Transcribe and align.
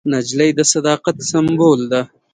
نجلۍ 0.11 0.49
د 0.57 0.59
صداقت 0.73 1.15
سمبول 1.29 1.79
ده. 1.91 2.01